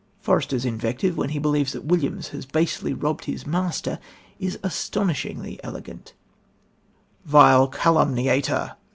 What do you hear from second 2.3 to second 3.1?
basely